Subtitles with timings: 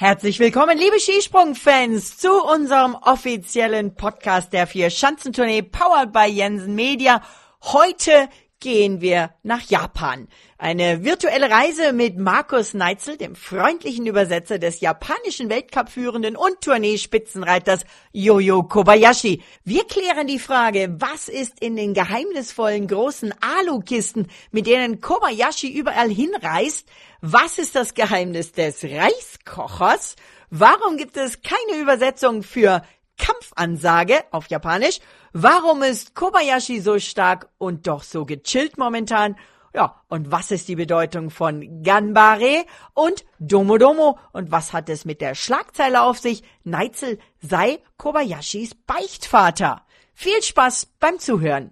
[0.00, 7.20] Herzlich willkommen, liebe Skisprung-Fans, zu unserem offiziellen Podcast der vier Schanzentournee powered by Jensen Media.
[7.62, 10.28] Heute gehen wir nach Japan.
[10.58, 18.62] Eine virtuelle Reise mit Markus Neitzel, dem freundlichen Übersetzer des japanischen Weltcup-Führenden und Tournee-Spitzenreiters Yoyo
[18.62, 19.42] Kobayashi.
[19.64, 26.10] Wir klären die Frage, was ist in den geheimnisvollen großen Alukisten, mit denen Kobayashi überall
[26.10, 26.86] hinreist?
[27.22, 30.16] Was ist das Geheimnis des Reiskochers?
[30.50, 32.82] Warum gibt es keine Übersetzung für
[33.20, 34.98] Kampfansage auf Japanisch.
[35.32, 39.36] Warum ist Kobayashi so stark und doch so gechillt momentan?
[39.72, 44.18] Ja, und was ist die Bedeutung von Ganbare und Domodomo?
[44.32, 46.42] Und was hat es mit der Schlagzeile auf sich?
[46.64, 49.82] Neitzel sei Kobayashis Beichtvater.
[50.14, 51.70] Viel Spaß beim Zuhören.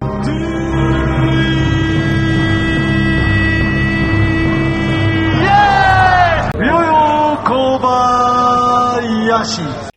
[7.43, 8.38] Kobayashi.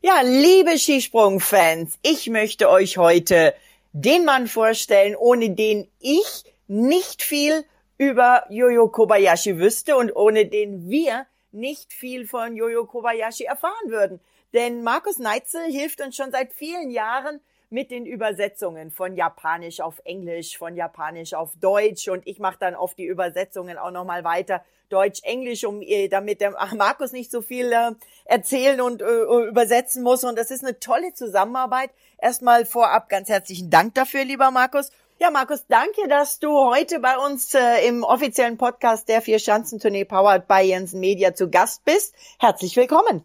[0.02, 3.54] Ja, liebe Skisprung-Fans, ich möchte euch heute
[3.92, 7.64] den Mann vorstellen, ohne den ich nicht viel
[7.98, 14.20] über Yoyo Kobayashi wüsste und ohne den wir nicht viel von Yoyo Kobayashi erfahren würden.
[14.54, 17.40] Denn Markus Neitzel hilft uns schon seit vielen Jahren
[17.72, 22.74] mit den Übersetzungen von Japanisch auf Englisch, von Japanisch auf Deutsch und ich mache dann
[22.74, 27.72] oft die Übersetzungen auch nochmal weiter Deutsch-Englisch, um äh, damit der Markus nicht so viel
[27.72, 27.92] äh,
[28.26, 31.90] erzählen und äh, übersetzen muss und das ist eine tolle Zusammenarbeit.
[32.18, 34.92] Erstmal vorab ganz herzlichen Dank dafür, lieber Markus.
[35.18, 40.46] Ja, Markus, danke, dass du heute bei uns äh, im offiziellen Podcast der Vier-Schanzentournee Powered
[40.46, 42.14] by Jensen Media zu Gast bist.
[42.38, 43.24] Herzlich willkommen.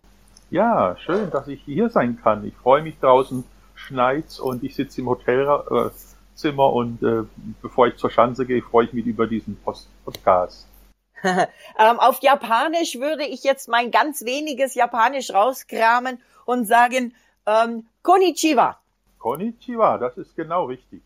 [0.50, 2.46] Ja, schön, dass ich hier sein kann.
[2.46, 3.44] Ich freue mich draußen
[3.88, 7.24] schneit's und ich sitze im Hotelzimmer und äh,
[7.62, 10.68] bevor ich zur Schanze gehe, freue ich mich über diesen Post Podcast.
[11.24, 17.16] ähm, auf Japanisch würde ich jetzt mein ganz weniges Japanisch rauskramen und sagen
[17.46, 18.78] ähm, Konnichiwa.
[19.18, 21.02] Konnichiwa, das ist genau richtig.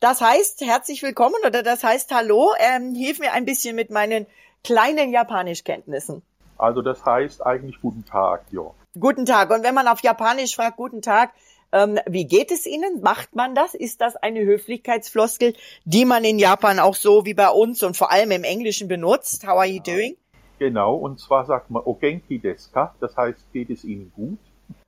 [0.00, 2.52] Das heißt herzlich willkommen oder das heißt Hallo.
[2.58, 4.26] Ähm, hilf mir ein bisschen mit meinen
[4.62, 6.22] kleinen Japanischkenntnissen.
[6.56, 8.62] Also das heißt eigentlich guten Tag, ja.
[8.98, 9.50] Guten Tag.
[9.50, 11.32] Und wenn man auf Japanisch fragt, guten Tag,
[11.72, 13.00] ähm, wie geht es Ihnen?
[13.02, 13.74] Macht man das?
[13.74, 18.10] Ist das eine Höflichkeitsfloskel, die man in Japan auch so wie bei uns und vor
[18.10, 19.46] allem im Englischen benutzt?
[19.46, 20.16] How are you doing?
[20.58, 24.38] Genau, und zwar sagt man Ogenki desu ka, das heißt, geht es Ihnen gut?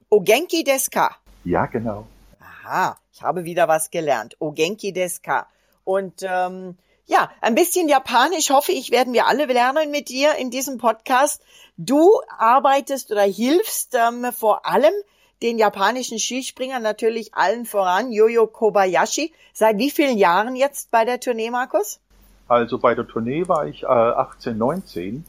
[0.09, 1.17] Ogenki desu ka?
[1.45, 2.07] Ja, genau.
[2.41, 4.37] Aha, ich habe wieder was gelernt.
[4.41, 5.47] Ogenki desu ka.
[5.85, 6.77] Und ähm,
[7.07, 11.43] ja, ein bisschen Japanisch hoffe ich, werden wir alle lernen mit dir in diesem Podcast.
[11.77, 14.95] Du arbeitest oder hilfst ähm, vor allem
[15.43, 19.33] den japanischen Skispringern natürlich allen voran, Yoyo Kobayashi.
[19.53, 22.01] Seit wie vielen Jahren jetzt bei der Tournee, Markus?
[22.49, 25.25] Also bei der Tournee war ich äh, 18, 19.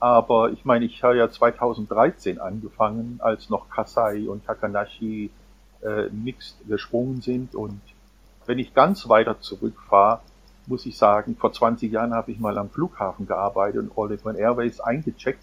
[0.00, 5.30] Aber ich meine, ich habe ja 2013 angefangen, als noch Kasai und Takanashi
[5.82, 7.54] äh, mixed gesprungen sind.
[7.54, 7.80] Und
[8.44, 10.20] wenn ich ganz weiter zurückfahre,
[10.66, 14.80] muss ich sagen, vor 20 Jahren habe ich mal am Flughafen gearbeitet und All Airways
[14.80, 15.42] eingecheckt.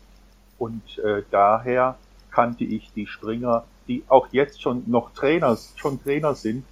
[0.60, 1.96] Und äh, daher
[2.30, 6.64] kannte ich die Springer die auch jetzt schon noch Trainer, schon Trainer sind,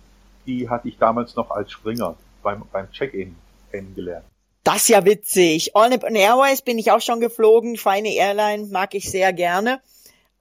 [0.46, 3.36] die hatte ich damals noch als Springer beim, beim Check-in
[3.72, 4.26] kennengelernt.
[4.64, 5.76] Das ist ja witzig.
[5.76, 9.82] All Nippon Airways bin ich auch schon geflogen, feine Airline, mag ich sehr gerne.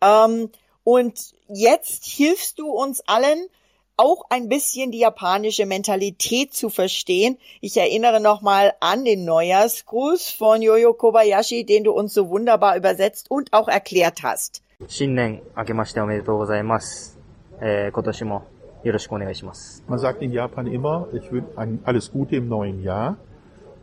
[0.01, 0.51] Ähm,
[0.85, 3.49] und jetzt hilfst du uns allen,
[3.97, 7.37] auch ein bisschen die japanische Mentalität zu verstehen.
[7.61, 13.29] Ich erinnere nochmal an den Neujahrsgruß von Yoyo Kobayashi, den du uns so wunderbar übersetzt
[13.31, 14.63] und auch erklärt hast.
[14.87, 17.19] 新年明けましておめでとうございます。
[17.61, 18.47] えー、今年も
[18.85, 19.83] よろしくお願いします。
[19.89, 21.49] Man sagt in Japan immer, ich wünsche
[21.85, 23.17] alles Gute im neuen Jahr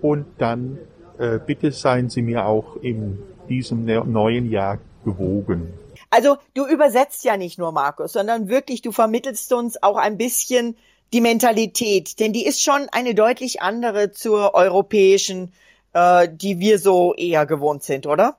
[0.02, 0.80] und dann
[1.20, 3.20] äh, bitte seien Sie mir auch in
[3.50, 5.74] diesem ne-, neuen Jahr gewogen.
[6.12, 10.78] Also du übersetzt ja nicht nur Markus, sondern wirklich du vermittelst uns auch ein bisschen
[11.12, 15.52] die Mentalität, denn die ist schon eine deutlich andere zur europäischen,
[15.92, 18.38] äh, die wir so eher gewohnt sind, oder?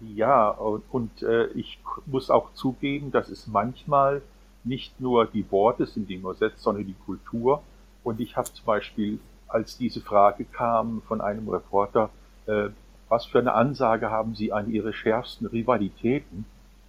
[0.00, 4.22] Ja, und, und äh, ich muss auch zugeben, dass es manchmal
[4.64, 7.62] nicht nur die Worte sind, die man setzt, sondern die Kultur.
[8.04, 9.18] Und ich habe zum Beispiel,
[9.48, 12.10] als diese Frage kam von einem Reporter,
[12.46, 12.68] äh,
[13.08, 16.44] was für eine Ansage haben Sie an Ihre schärfsten Rivalitäten?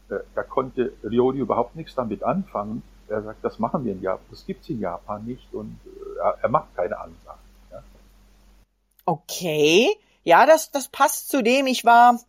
[0.10, 2.84] Äh, da konnte Ryori überhaupt nichts damit anfangen.
[3.07, 6.50] Er sagt, das machen wir in Japan, das gibt's in Japan nicht und äh, er
[6.50, 7.39] macht keine Ansage.
[7.72, 7.84] Ja.
[9.06, 9.88] Okay,
[10.24, 11.66] ja, das, das passt zu dem.
[11.66, 12.19] Ich war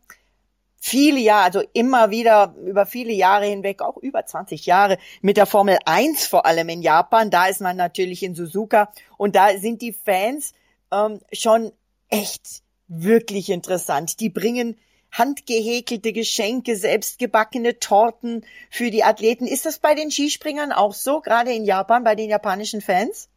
[0.80, 5.46] viele Jahre, also immer wieder über viele Jahre hinweg, auch über 20 Jahre mit der
[5.46, 7.30] Formel 1 vor allem in Japan.
[7.30, 10.54] Da ist man natürlich in Suzuka und da sind die Fans
[10.90, 11.70] ähm, schon
[12.08, 14.18] echt wirklich interessant.
[14.20, 14.76] Die bringen
[15.12, 19.46] handgehäkelte Geschenke, selbstgebackene Torten für die Athleten.
[19.46, 23.28] Ist das bei den Skispringern auch so, gerade in Japan, bei den japanischen Fans?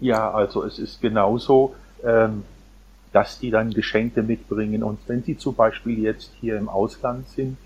[0.00, 1.74] Ja, also es ist genauso,
[2.04, 2.44] ähm,
[3.12, 4.82] dass die dann Geschenke mitbringen.
[4.82, 7.56] Und wenn sie zum Beispiel jetzt hier im Ausland sind,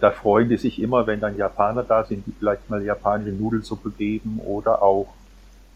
[0.00, 3.90] da freuen die sich immer, wenn dann Japaner da sind, die vielleicht mal japanische Nudelsuppe
[3.90, 5.08] geben oder auch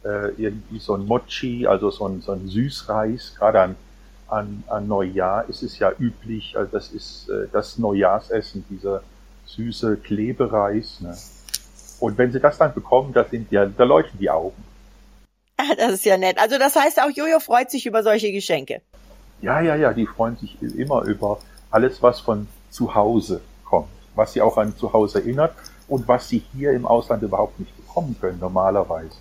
[0.04, 3.76] äh, irgendwie so ein Mochi, also so ein, so ein Süßreis, gerade an,
[4.28, 9.02] an, an Neujahr ist es ja üblich, also das ist äh, das Neujahrsessen, dieser
[9.46, 11.00] süße Klebereis.
[11.00, 11.16] Ne?
[12.00, 14.62] Und wenn sie das dann bekommen, da sind ja, da leuchten die Augen.
[15.76, 16.38] Das ist ja nett.
[16.38, 18.82] Also das heißt auch Jojo freut sich über solche Geschenke.
[19.42, 21.38] Ja, ja, ja, die freuen sich immer über
[21.70, 25.54] alles, was von zu Hause kommt, was sie auch an zu Hause erinnert
[25.88, 29.16] und was sie hier im Ausland überhaupt nicht bekommen können normalerweise.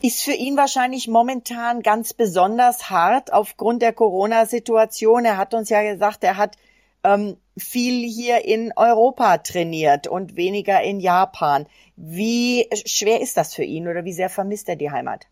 [0.00, 5.24] Ist für ihn wahrscheinlich momentan ganz besonders hart aufgrund der Corona-Situation.
[5.24, 6.56] Er hat uns ja gesagt, er hat
[7.04, 11.66] ähm, viel hier in Europa trainiert und weniger in Japan.
[11.96, 15.26] Wie schwer ist das für ihn oder wie sehr vermisst er die Heimat?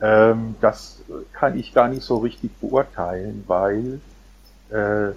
[0.00, 1.00] Ähm, das
[1.32, 4.00] kann ich gar nicht so richtig beurteilen, weil
[4.70, 5.12] äh,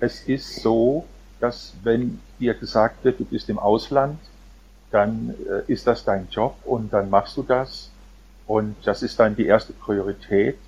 [0.00, 1.04] es ist so,
[1.40, 4.18] dass wenn dir gesagt wird, du bist im Ausland,
[4.90, 7.90] dann äh, ist das dein Job und dann machst du das
[8.46, 10.58] und das ist dann die erste Priorität.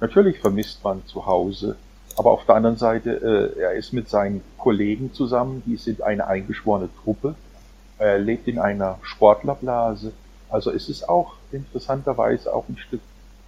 [0.00, 1.76] Natürlich vermisst man zu Hause,
[2.16, 6.26] aber auf der anderen Seite, äh, er ist mit seinen Kollegen zusammen, die sind eine
[6.26, 7.34] eingeschworene Truppe,
[7.98, 10.12] er lebt in einer Sportlerblase,
[10.48, 13.00] also es ist auch interessanterweise auch ein Stück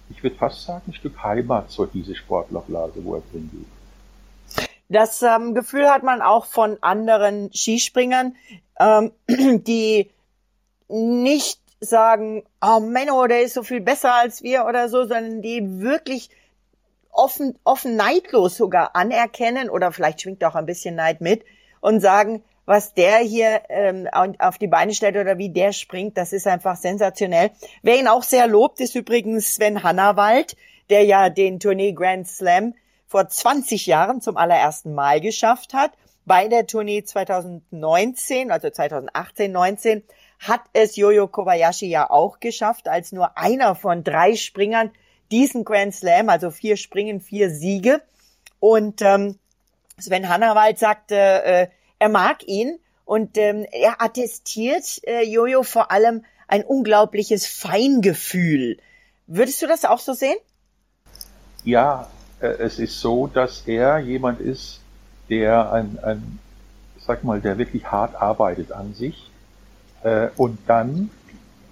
[0.09, 4.67] ich würde fast sagen, ein Stück Heimat, so diese Sportlerblase, wo er drin geht.
[4.89, 8.35] Das ähm, Gefühl hat man auch von anderen Skispringern,
[8.79, 10.09] ähm, die
[10.87, 15.81] nicht sagen, oh Menno, der ist so viel besser als wir oder so, sondern die
[15.81, 16.29] wirklich
[17.11, 21.43] offen, offen neidlos sogar anerkennen oder vielleicht schwingt auch ein bisschen Neid mit
[21.81, 24.07] und sagen, was der hier ähm,
[24.39, 27.51] auf die Beine stellt oder wie der springt, das ist einfach sensationell.
[27.81, 30.57] Wer ihn auch sehr lobt, ist übrigens Sven Hannawald,
[30.89, 32.75] der ja den Tournee Grand Slam
[33.07, 35.91] vor 20 Jahren zum allerersten Mal geschafft hat.
[36.25, 40.03] Bei der Tournee 2019, also 2018, 19,
[40.39, 44.91] hat es Yoyo Kobayashi ja auch geschafft, als nur einer von drei Springern
[45.31, 48.01] diesen Grand Slam, also vier Springen, vier Siege.
[48.59, 49.39] Und ähm,
[49.97, 51.67] Sven Hannawald sagte, äh,
[51.99, 58.77] er mag ihn und ähm, er attestiert äh, Jojo vor allem ein unglaubliches Feingefühl.
[59.27, 60.37] Würdest du das auch so sehen?
[61.63, 62.09] Ja,
[62.39, 64.79] äh, es ist so, dass er jemand ist,
[65.29, 66.39] der ein, ein
[66.99, 69.29] sag mal, der wirklich hart arbeitet an sich
[70.03, 71.09] äh, und dann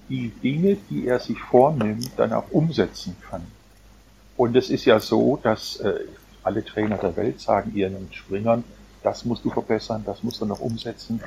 [0.10, 3.46] die Dinge, die er sich vornimmt, dann auch umsetzen kann.
[4.38, 6.02] Und es ist ja so, dass äh,
[6.44, 8.64] alle Trainer der Welt sagen ihren Springern,
[9.06, 11.22] das musst du verbessern, das musst du noch umsetzen.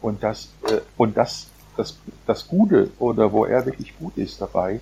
[0.00, 1.46] Und das, äh, und das,
[1.76, 1.96] das,
[2.26, 4.80] das Gute oder wo er wirklich gut ist dabei,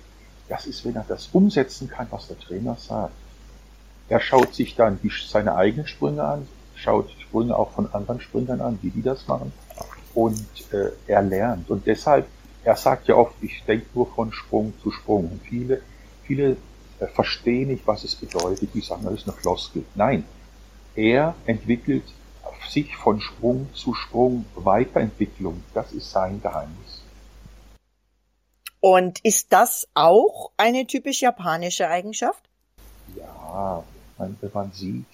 [0.49, 3.13] das ist, wenn er das umsetzen kann, was der Trainer sagt.
[4.09, 8.59] Er schaut sich dann die, seine eigenen Sprünge an, schaut Sprünge auch von anderen Springern
[8.59, 9.53] an, wie die das machen.
[10.15, 10.43] Und
[10.73, 11.69] äh, er lernt.
[11.69, 12.25] Und deshalb,
[12.63, 15.29] er sagt ja oft, ich denke nur von Sprung zu Sprung.
[15.31, 15.81] Und viele,
[16.23, 16.57] viele
[16.99, 18.73] äh, verstehen nicht, was es bedeutet.
[18.73, 19.85] Die sagen, das ist eine Floskel.
[19.93, 20.25] Nein,
[20.95, 22.03] er entwickelt
[22.71, 27.01] sich von Sprung zu Sprung Weiterentwicklung, das ist sein Geheimnis.
[28.79, 32.43] Und ist das auch eine typisch japanische Eigenschaft?
[33.15, 33.83] Ja,
[34.17, 35.05] wenn man sieht,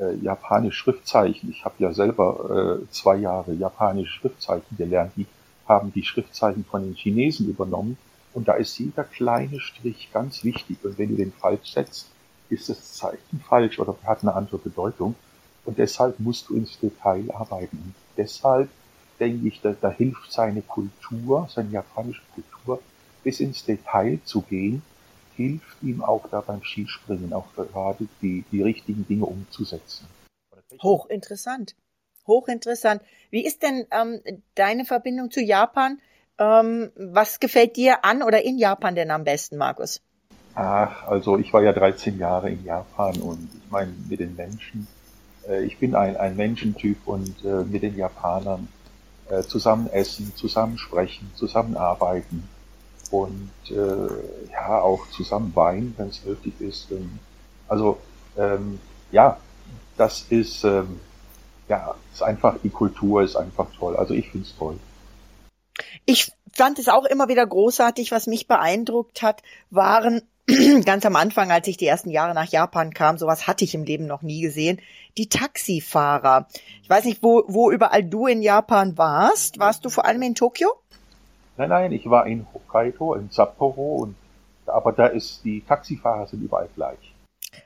[0.00, 5.26] äh, japanische Schriftzeichen, ich habe ja selber äh, zwei Jahre japanische Schriftzeichen gelernt, die
[5.68, 7.96] haben die Schriftzeichen von den Chinesen übernommen
[8.34, 12.08] und da ist jeder kleine Strich ganz wichtig und wenn du den falsch setzt,
[12.48, 15.14] ist das Zeichen falsch oder hat eine andere Bedeutung.
[15.64, 17.76] Und deshalb musst du ins Detail arbeiten.
[17.76, 18.68] Und deshalb
[19.20, 22.80] denke ich, da, da hilft seine Kultur, seine japanische Kultur,
[23.22, 24.82] bis ins Detail zu gehen,
[25.36, 30.06] hilft ihm auch da beim Skispringen, auch gerade die, die richtigen Dinge umzusetzen.
[30.82, 31.74] Hochinteressant.
[32.26, 33.02] Hochinteressant.
[33.30, 34.20] Wie ist denn ähm,
[34.54, 36.00] deine Verbindung zu Japan?
[36.38, 40.00] Ähm, was gefällt dir an oder in Japan denn am besten, Markus?
[40.54, 44.86] Ach, also ich war ja 13 Jahre in Japan und ich meine, mit den Menschen,
[45.48, 48.68] äh, ich bin ein, ein Menschentyp und äh, mit den Japanern
[49.28, 52.48] äh, zusammen essen, zusammen sprechen, zusammen arbeiten
[53.10, 56.90] und äh, ja auch zusammen weinen, wenn es nötig ist.
[56.90, 57.18] Ähm,
[57.68, 57.98] also
[58.36, 58.78] ähm,
[59.10, 59.38] ja,
[59.96, 61.00] das ist ähm,
[61.68, 63.96] ja ist einfach die Kultur ist einfach toll.
[63.96, 64.78] Also ich finde es toll.
[66.04, 68.10] Ich fand es auch immer wieder großartig.
[68.12, 70.22] Was mich beeindruckt hat, waren
[70.84, 73.84] ganz am Anfang, als ich die ersten Jahre nach Japan kam, sowas hatte ich im
[73.84, 74.80] Leben noch nie gesehen,
[75.16, 76.46] die Taxifahrer.
[76.82, 79.58] Ich weiß nicht, wo, wo überall du in Japan warst.
[79.58, 80.70] Warst du vor allem in Tokio?
[81.56, 84.16] Nein, nein, ich war in Hokkaido, in Sapporo, und,
[84.66, 87.14] aber da ist, die Taxifahrer sind überall gleich.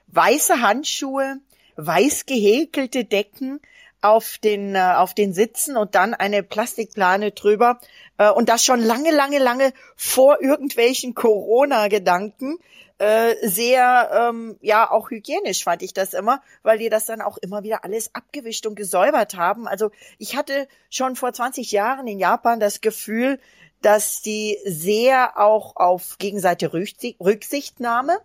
[0.08, 1.38] Weiße Handschuhe,
[1.76, 3.60] weiß gehäkelte Decken,
[4.02, 7.80] auf den, äh, auf den Sitzen und dann eine Plastikplane drüber.
[8.18, 12.58] Äh, und das schon lange, lange, lange vor irgendwelchen Corona-Gedanken.
[12.98, 17.36] Äh, sehr, ähm, ja, auch hygienisch fand ich das immer, weil die das dann auch
[17.36, 19.68] immer wieder alles abgewischt und gesäubert haben.
[19.68, 23.38] Also ich hatte schon vor 20 Jahren in Japan das Gefühl,
[23.82, 28.18] dass die sehr auch auf gegenseitige Rücksichtnahme,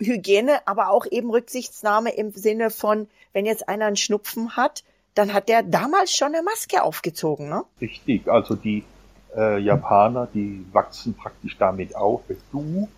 [0.00, 4.82] Hygiene, aber auch eben Rücksichtnahme im Sinne von, wenn jetzt einer einen Schnupfen hat,
[5.14, 7.64] dann hat der damals schon eine Maske aufgezogen, ne?
[7.80, 8.82] Richtig, also die
[9.36, 12.88] äh, Japaner, die wachsen praktisch damit auf, wenn du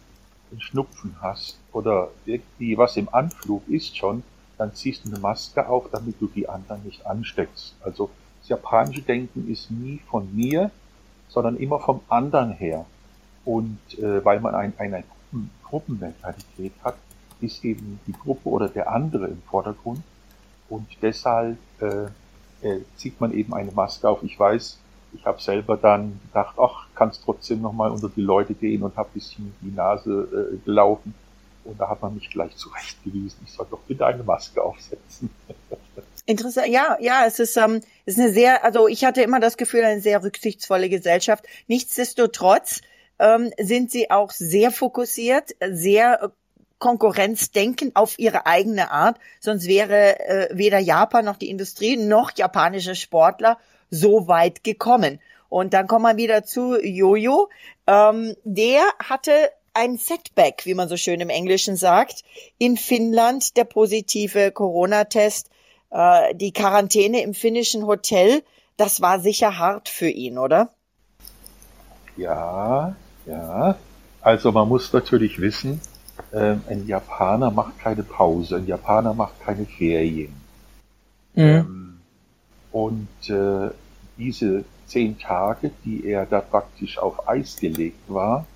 [0.52, 4.22] einen Schnupfen hast oder irgendwie was im Anflug ist schon,
[4.58, 7.74] dann ziehst du eine Maske auf, damit du die anderen nicht ansteckst.
[7.80, 10.70] Also das japanische Denken ist nie von mir,
[11.28, 12.84] sondern immer vom anderen her.
[13.44, 15.02] Und äh, weil man ein, eine
[15.64, 16.96] Gruppenmentalität hat,
[17.40, 20.02] ist eben die Gruppe oder der andere im Vordergrund.
[20.68, 22.04] Und deshalb äh,
[22.66, 24.22] äh, zieht man eben eine Maske auf.
[24.22, 24.78] Ich weiß,
[25.14, 29.10] ich habe selber dann gedacht, ach, kannst trotzdem nochmal unter die Leute gehen und habe
[29.14, 31.14] bisschen die Nase äh, gelaufen.
[31.64, 35.30] Und da hat man mich gleich zurechtgewiesen, ich soll doch bitte eine Maske aufsetzen.
[36.26, 39.56] Interessant, ja, ja, es ist, ähm, es ist eine sehr, also ich hatte immer das
[39.56, 41.44] Gefühl, eine sehr rücksichtsvolle Gesellschaft.
[41.66, 42.80] Nichtsdestotrotz
[43.18, 46.32] ähm, sind sie auch sehr fokussiert, sehr
[46.78, 52.96] Konkurrenzdenken auf ihre eigene Art, sonst wäre äh, weder Japan noch die Industrie noch japanische
[52.96, 53.58] Sportler
[53.92, 55.20] so weit gekommen.
[55.48, 57.48] Und dann kommen wir wieder zu Jojo.
[57.86, 59.32] Ähm, der hatte
[59.74, 62.24] ein Setback, wie man so schön im Englischen sagt,
[62.58, 65.50] in Finnland, der positive Corona-Test,
[65.90, 68.42] äh, die Quarantäne im finnischen Hotel,
[68.76, 70.70] das war sicher hart für ihn, oder?
[72.16, 72.96] Ja,
[73.26, 73.76] ja.
[74.22, 75.80] Also man muss natürlich wissen,
[76.32, 80.34] äh, ein Japaner macht keine Pause, ein Japaner macht keine Ferien.
[81.34, 81.42] Mhm.
[81.42, 82.00] Ähm,
[82.72, 83.70] und äh,
[84.22, 88.46] diese zehn Tage, die er da praktisch auf Eis gelegt war,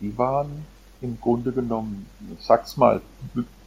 [0.00, 0.66] die waren
[1.00, 2.06] im Grunde genommen,
[2.40, 3.00] sag's mal,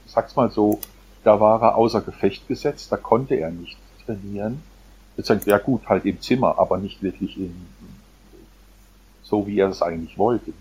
[0.07, 0.79] sag's mal so,
[1.23, 4.61] da war er außer Gefecht gesetzt, da konnte er nicht trainieren.
[5.45, 7.53] Ja gut, halt im Zimmer, aber nicht wirklich in,
[9.23, 10.51] so wie er es eigentlich wollte.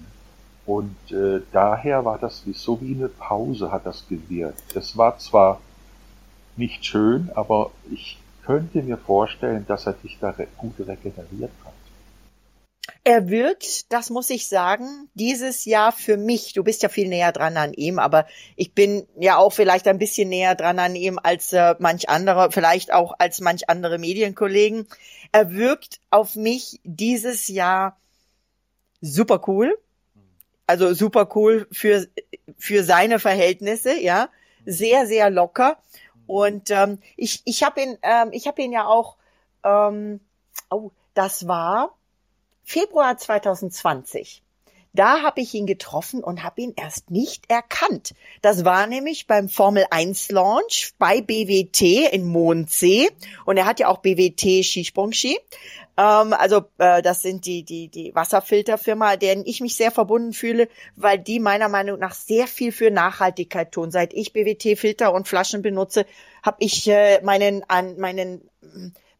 [0.66, 4.76] Und äh, daher war das so wie eine Pause hat das gewirkt.
[4.76, 5.60] Es war zwar
[6.56, 8.19] nicht schön, aber ich
[8.50, 11.72] könnte mir vorstellen, dass er sich da gut regeneriert hat.
[13.04, 17.30] Er wirkt, das muss ich sagen, dieses Jahr für mich, du bist ja viel näher
[17.30, 18.26] dran an ihm, aber
[18.56, 22.50] ich bin ja auch vielleicht ein bisschen näher dran an ihm als äh, manch andere,
[22.50, 24.88] vielleicht auch als manch andere Medienkollegen.
[25.30, 27.96] Er wirkt auf mich dieses Jahr
[29.00, 29.76] super cool
[30.70, 32.06] also super cool für,
[32.56, 34.28] für seine Verhältnisse, ja.
[34.64, 35.78] Sehr, sehr locker.
[36.30, 39.16] Und ähm, ich, ich habe ihn, ähm, ich habe ihn ja auch,
[39.64, 40.20] ähm,
[40.70, 41.96] oh, das war
[42.62, 44.40] Februar 2020.
[44.92, 48.14] Da habe ich ihn getroffen und habe ihn erst nicht erkannt.
[48.42, 53.08] Das war nämlich beim Formel 1 Launch bei BWT in Mondsee
[53.44, 55.38] und er hat ja auch BWT Skisprungski.
[55.96, 60.68] Ähm, also äh, das sind die, die, die Wasserfilterfirma, deren ich mich sehr verbunden fühle,
[60.96, 63.90] weil die meiner Meinung nach sehr viel für Nachhaltigkeit tun.
[63.90, 66.06] Seit ich BWT-Filter und Flaschen benutze,
[66.42, 67.64] habe ich äh, meinen,
[67.96, 68.42] meinen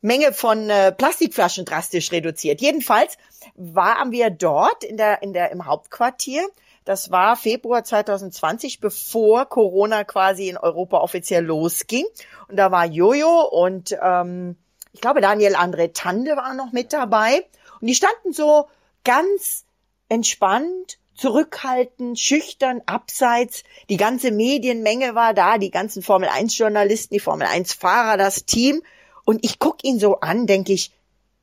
[0.01, 2.61] Menge von äh, Plastikflaschen drastisch reduziert.
[2.61, 3.19] Jedenfalls
[3.55, 6.43] waren wir dort in der, in der, im Hauptquartier.
[6.85, 12.07] Das war Februar 2020, bevor Corona quasi in Europa offiziell losging.
[12.49, 14.57] Und da war Jojo und ähm,
[14.93, 17.47] ich glaube, Daniel André Tande war noch mit dabei.
[17.81, 18.67] Und die standen so
[19.05, 19.65] ganz
[20.09, 23.63] entspannt, zurückhaltend, schüchtern, abseits.
[23.89, 28.47] Die ganze Medienmenge war da, die ganzen Formel 1 Journalisten, die Formel 1 Fahrer, das
[28.47, 28.83] Team.
[29.25, 30.93] Und ich guck ihn so an, denke ich,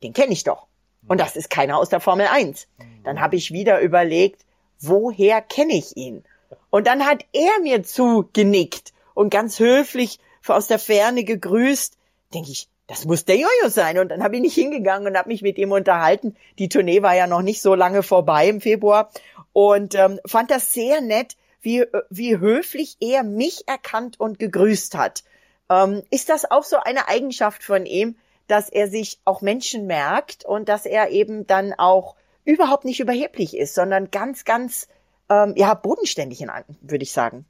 [0.03, 0.67] den kenne ich doch.
[1.07, 2.67] Und das ist keiner aus der Formel 1.
[3.03, 4.45] Dann habe ich wieder überlegt,
[4.79, 6.23] woher kenne ich ihn?
[6.69, 11.97] Und dann hat er mir zugenickt und ganz höflich aus der Ferne gegrüßt.
[12.33, 13.99] Denke ich, das muss der Jojo sein.
[13.99, 16.35] Und dann habe ich nicht hingegangen und habe mich mit ihm unterhalten.
[16.57, 19.11] Die Tournee war ja noch nicht so lange vorbei im Februar
[19.53, 25.23] und ähm, fand das sehr nett, wie, wie höflich er mich erkannt und gegrüßt hat.
[25.69, 28.15] Ähm, ist das auch so eine Eigenschaft von ihm,
[28.47, 33.57] dass er sich auch Menschen merkt und dass er eben dann auch überhaupt nicht überheblich
[33.57, 34.87] ist, sondern ganz, ganz
[35.29, 36.45] ähm, ja, bodenständig,
[36.81, 37.45] würde ich sagen.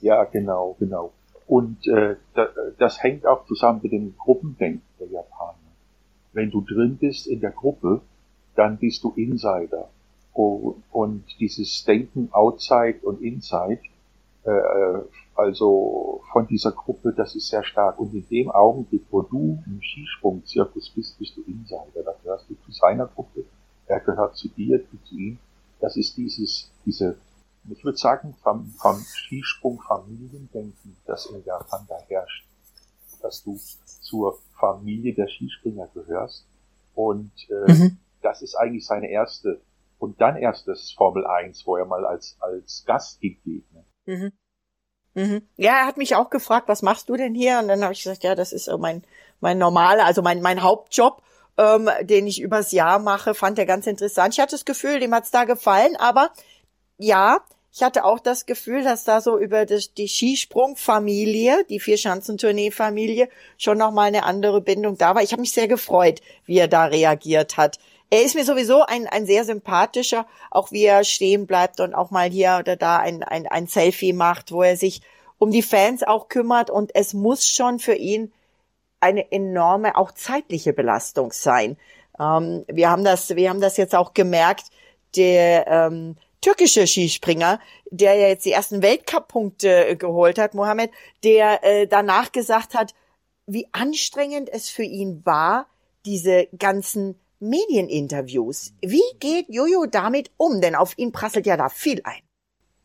[0.00, 1.12] Ja, genau, genau.
[1.46, 2.14] Und äh,
[2.78, 5.56] das hängt auch zusammen mit dem Gruppendenken der Japaner.
[6.32, 8.02] Wenn du drin bist in der Gruppe,
[8.54, 9.88] dann bist du Insider.
[10.32, 13.80] Und dieses Denken outside und inside,
[14.44, 15.00] äh,
[15.40, 17.98] also von dieser Gruppe, das ist sehr stark.
[17.98, 22.02] Und in dem Augenblick, wo du im Skisprung-Zirkus bist, bist du Insider.
[22.04, 23.44] Da gehörst du zu seiner Gruppe,
[23.86, 25.38] er gehört zu dir, du zu ihm.
[25.80, 27.16] Das ist dieses, diese,
[27.70, 32.46] ich würde sagen, vom, vom Skisprung-Familiendenken, das in Japan da herrscht.
[33.22, 36.44] Dass du zur Familie der Skispringer gehörst.
[36.94, 37.98] Und äh, mhm.
[38.20, 39.60] das ist eigentlich seine erste
[39.98, 43.22] und dann erst das Formel 1, wo er mal als, als Gast.
[43.22, 43.62] Ne?
[44.06, 44.32] Mhm.
[45.14, 45.42] Mhm.
[45.56, 47.58] Ja, er hat mich auch gefragt, was machst du denn hier?
[47.58, 49.02] Und dann habe ich gesagt, ja, das ist so mein,
[49.40, 51.22] mein normaler, also mein, mein Hauptjob,
[51.58, 54.34] ähm, den ich übers Jahr mache, fand er ganz interessant.
[54.34, 56.30] Ich hatte das Gefühl, dem hat's da gefallen, aber
[56.98, 57.38] ja,
[57.72, 63.78] ich hatte auch das Gefühl, dass da so über das, die Skisprungfamilie, die Vierschanzentournee-Familie, schon
[63.78, 65.22] nochmal eine andere Bindung da war.
[65.22, 67.78] Ich habe mich sehr gefreut, wie er da reagiert hat.
[68.10, 72.10] Er ist mir sowieso ein, ein sehr sympathischer, auch wie er stehen bleibt und auch
[72.10, 75.00] mal hier oder da ein, ein, ein Selfie macht, wo er sich
[75.38, 78.32] um die Fans auch kümmert und es muss schon für ihn
[78.98, 81.78] eine enorme, auch zeitliche Belastung sein.
[82.18, 84.66] Ähm, wir haben das, wir haben das jetzt auch gemerkt,
[85.16, 90.90] der ähm, türkische Skispringer, der ja jetzt die ersten Weltcup-Punkte äh, geholt hat, Mohammed,
[91.22, 92.94] der äh, danach gesagt hat,
[93.46, 95.66] wie anstrengend es für ihn war,
[96.04, 98.74] diese ganzen Medieninterviews.
[98.82, 100.60] Wie geht Jojo damit um?
[100.60, 102.22] Denn auf ihn prasselt ja da viel ein.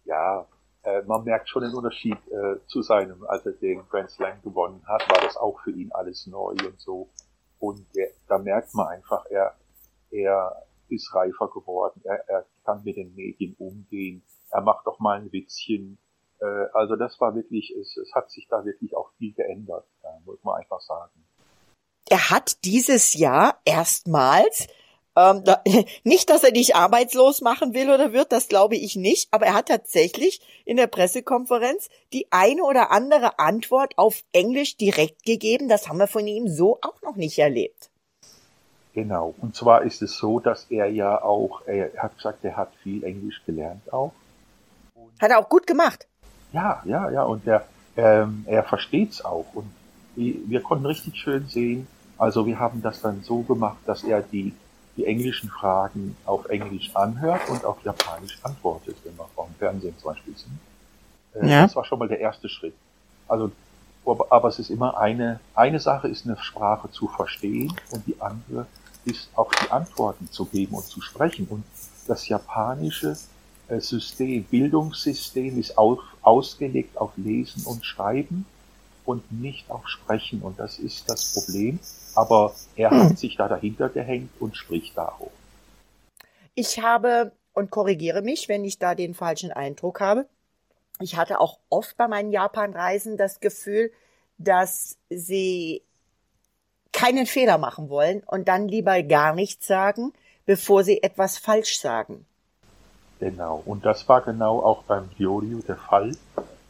[0.05, 0.47] Ja,
[0.83, 4.81] äh, man merkt schon den Unterschied äh, zu seinem, als er den Grand Slam gewonnen
[4.88, 7.09] hat, war das auch für ihn alles neu und so.
[7.59, 9.55] Und der, da merkt man einfach, er,
[10.12, 15.19] er ist reifer geworden, er, er kann mit den Medien umgehen, er macht doch mal
[15.19, 15.97] ein Witzchen.
[16.39, 19.85] Äh, also das war wirklich, es, es hat sich da wirklich auch viel geändert,
[20.25, 21.25] muss man einfach sagen
[22.09, 24.67] er hat dieses Jahr erstmals
[25.15, 25.62] ähm, da,
[26.03, 29.53] nicht, dass er dich arbeitslos machen will oder wird, das glaube ich nicht, aber er
[29.53, 35.69] hat tatsächlich in der Pressekonferenz die eine oder andere Antwort auf Englisch direkt gegeben.
[35.69, 37.89] Das haben wir von ihm so auch noch nicht erlebt.
[38.93, 39.36] Genau.
[39.39, 43.03] Und zwar ist es so, dass er ja auch, er hat gesagt, er hat viel
[43.03, 44.13] Englisch gelernt auch.
[45.19, 46.08] Hat er auch gut gemacht.
[46.53, 47.23] Ja, ja, ja.
[47.23, 47.65] Und er,
[47.97, 49.45] ähm, er versteht's auch.
[49.53, 49.67] Und
[50.15, 54.54] wir konnten richtig schön sehen, also wir haben das dann so gemacht, dass er die,
[54.97, 59.97] die englischen Fragen auf Englisch anhört und auf Japanisch antwortet, wenn wir vor dem Fernsehen
[59.97, 60.60] zum Beispiel sind.
[61.43, 61.63] Äh, ja.
[61.63, 62.73] Das war schon mal der erste Schritt.
[63.28, 63.51] Also,
[64.06, 68.67] aber es ist immer eine, eine Sache ist eine Sprache zu verstehen und die andere
[69.04, 71.47] ist auch die Antworten zu geben und zu sprechen.
[71.49, 71.63] Und
[72.08, 73.17] das japanische
[73.67, 78.45] äh, System, Bildungssystem ist auf, ausgelegt auf Lesen und Schreiben
[79.06, 80.41] und nicht auf Sprechen.
[80.41, 81.80] Und das ist das Problem.
[82.15, 83.04] Aber er hm.
[83.04, 85.32] hat sich da dahinter gehängt und spricht da auch.
[86.56, 90.28] Ich habe, und korrigiere mich, wenn ich da den falschen Eindruck habe,
[91.02, 93.91] ich hatte auch oft bei meinen Japan-Reisen das Gefühl,
[94.38, 95.82] dass sie
[96.94, 100.13] keinen Fehler machen wollen und dann lieber gar nichts sagen,
[100.46, 102.26] bevor sie etwas falsch sagen.
[103.20, 106.15] Genau, und das war genau auch beim Ryoryu der Fall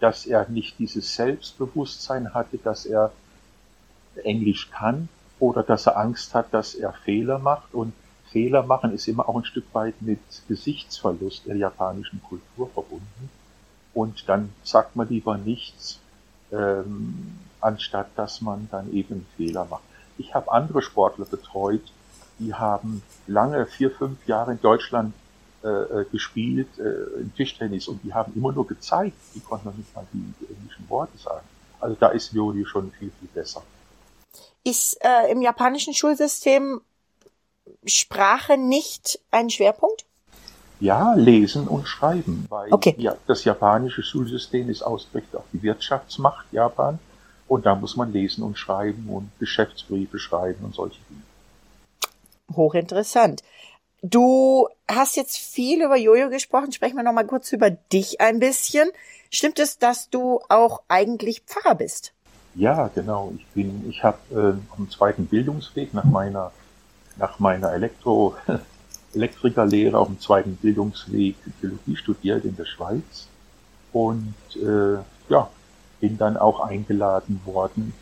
[0.06, 3.12] dass er nicht dieses Selbstbewusstsein hatte, dass er
[4.24, 7.74] Englisch kann oder dass er Angst hat, dass er Fehler macht.
[7.74, 7.92] Und
[8.32, 13.32] Fehler machen ist immer auch ein Stück weit mit Gesichtsverlust der japanischen Kultur verbunden.
[13.96, 16.00] Und dann sagt man lieber nichts,
[16.52, 19.86] ähm, anstatt dass man dann eben Fehler macht.
[20.20, 21.92] Ich habe andere Sportler betreut,
[22.38, 25.16] die haben lange, vier, fünf Jahre in Deutschland
[25.66, 29.76] äh, äh, gespielt äh, im Tischtennis und die haben immer nur gezeigt, die konnten noch
[29.76, 31.44] nicht mal die, die englischen Worte sagen.
[31.80, 33.64] Also da ist Yori schon viel, viel besser.
[34.64, 36.82] Ist äh, im japanischen Schulsystem
[37.84, 40.06] Sprache nicht ein Schwerpunkt?
[40.80, 42.94] Ja, lesen und schreiben, weil okay.
[43.00, 47.00] ja, das japanische Schulsystem ist ausgerichtet auf die Wirtschaftsmacht Japan
[47.48, 51.24] und da muss man lesen und schreiben und Geschäftsbriefe schreiben und solche Dinge.
[52.56, 53.42] Hochinteressant.
[54.08, 56.72] Du hast jetzt viel über Jojo gesprochen.
[56.72, 58.88] Sprechen wir noch mal kurz über dich ein bisschen.
[59.32, 62.14] Stimmt es, dass du auch eigentlich Pfarrer bist?
[62.54, 63.34] Ja, genau.
[63.36, 66.52] Ich bin, ich habe äh, am zweiten Bildungsweg nach meiner
[67.18, 68.36] nach meiner Elektro
[69.16, 73.28] Elektrikerlehre auf dem zweiten Bildungsweg Theologie studiert in der Schweiz
[73.92, 75.50] und äh, ja
[76.00, 77.94] bin dann auch eingeladen worden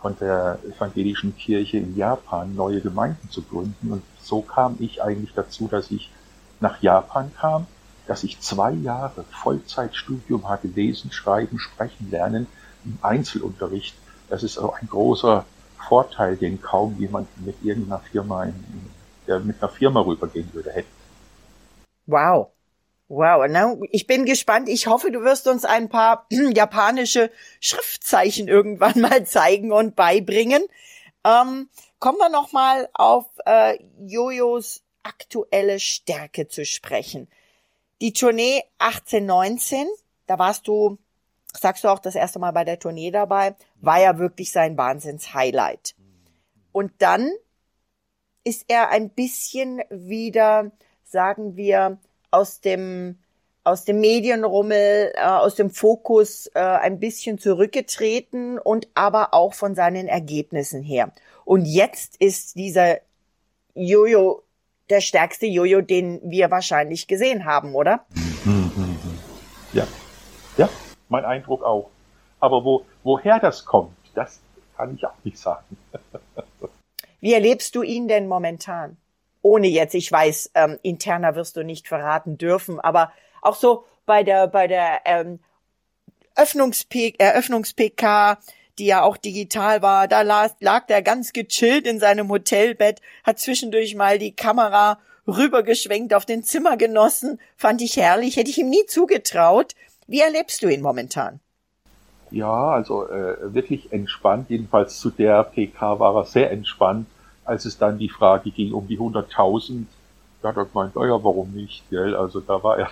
[0.00, 3.92] von der evangelischen Kirche in Japan neue Gemeinden zu gründen.
[3.92, 6.10] Und so kam ich eigentlich dazu, dass ich
[6.60, 7.66] nach Japan kam.
[8.06, 12.48] dass ich zwei Jahre Vollzeitstudium hatte, lesen, schreiben, sprechen, lernen
[12.84, 13.94] im Einzelunterricht.
[14.28, 15.44] Das ist auch ein großer
[15.78, 18.54] Vorteil, den kaum jemand mit irgendeiner Firma, in,
[19.28, 20.88] der mit einer Firma rübergehen würde, hätte.
[22.06, 22.50] Wow.
[23.10, 24.68] Wow, na, ich bin gespannt.
[24.68, 30.62] Ich hoffe, du wirst uns ein paar japanische Schriftzeichen irgendwann mal zeigen und beibringen.
[31.24, 31.68] Ähm,
[31.98, 37.26] kommen wir noch mal auf äh, Jojos aktuelle Stärke zu sprechen.
[38.00, 39.88] Die Tournee 1819,
[40.28, 40.96] da warst du,
[41.52, 45.96] sagst du auch das erste Mal bei der Tournee dabei, war ja wirklich sein Wahnsinns-Highlight.
[46.70, 47.28] Und dann
[48.44, 50.70] ist er ein bisschen wieder,
[51.02, 51.98] sagen wir,
[52.30, 53.18] aus dem
[53.62, 59.74] aus dem Medienrummel, äh, aus dem Fokus äh, ein bisschen zurückgetreten und aber auch von
[59.74, 61.12] seinen Ergebnissen her.
[61.44, 62.98] Und jetzt ist dieser
[63.74, 64.42] Jojo
[64.88, 68.06] der stärkste Jojo, den wir wahrscheinlich gesehen haben, oder?
[69.72, 69.86] Ja,
[70.56, 70.68] ja,
[71.08, 71.90] mein Eindruck auch.
[72.40, 74.40] Aber wo, woher das kommt, das
[74.76, 75.64] kann ich auch nicht sagen.
[77.20, 78.96] Wie erlebst du ihn denn momentan?
[79.42, 84.22] Ohne jetzt, ich weiß, ähm, interner wirst du nicht verraten dürfen, aber auch so bei
[84.22, 85.40] der bei der ähm,
[86.34, 88.38] Eröffnungs-PK,
[88.78, 93.38] die ja auch digital war, da lag, lag der ganz gechillt in seinem Hotelbett, hat
[93.38, 98.86] zwischendurch mal die Kamera rübergeschwenkt auf den Zimmergenossen, fand ich herrlich, hätte ich ihm nie
[98.86, 99.74] zugetraut.
[100.06, 101.40] Wie erlebst du ihn momentan?
[102.30, 104.50] Ja, also äh, wirklich entspannt.
[104.50, 107.06] Jedenfalls zu der PK war er sehr entspannt.
[107.50, 109.86] Als es dann die Frage ging um die 100.000,
[110.40, 112.14] da hat er gemeint, oh ja, warum nicht, gell?
[112.14, 112.90] Also da war er.